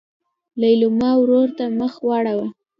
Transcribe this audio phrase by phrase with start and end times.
[0.61, 2.47] لېلما ورور ته مخ واړوه.